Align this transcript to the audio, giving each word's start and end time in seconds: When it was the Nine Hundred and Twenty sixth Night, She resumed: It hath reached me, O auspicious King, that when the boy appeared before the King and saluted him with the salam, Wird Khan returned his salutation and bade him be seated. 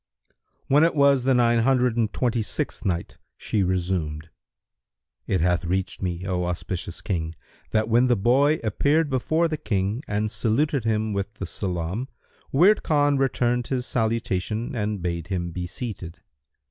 When 0.67 0.83
it 0.83 0.95
was 0.95 1.25
the 1.25 1.35
Nine 1.35 1.59
Hundred 1.59 1.95
and 1.95 2.11
Twenty 2.11 2.41
sixth 2.41 2.83
Night, 2.85 3.19
She 3.37 3.61
resumed: 3.61 4.29
It 5.27 5.41
hath 5.41 5.63
reached 5.63 6.01
me, 6.01 6.25
O 6.25 6.45
auspicious 6.45 7.01
King, 7.01 7.35
that 7.69 7.87
when 7.87 8.07
the 8.07 8.15
boy 8.15 8.57
appeared 8.63 9.11
before 9.11 9.47
the 9.47 9.57
King 9.57 10.01
and 10.07 10.31
saluted 10.31 10.85
him 10.85 11.13
with 11.13 11.35
the 11.35 11.45
salam, 11.45 12.07
Wird 12.51 12.81
Khan 12.81 13.17
returned 13.17 13.67
his 13.67 13.85
salutation 13.85 14.75
and 14.75 15.03
bade 15.03 15.27
him 15.27 15.51
be 15.51 15.67
seated. 15.67 16.21